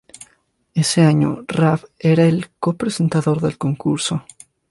Ese 0.73 1.03
año 1.03 1.45
Raab 1.47 1.81
era 1.99 2.23
el 2.25 2.49
co-presentador 2.57 3.39
del 3.39 3.59
concurso. 3.59 4.25